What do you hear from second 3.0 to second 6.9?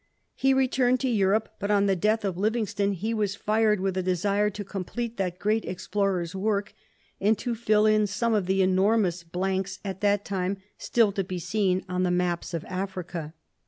was fired with a desire to complete that great explorer's work,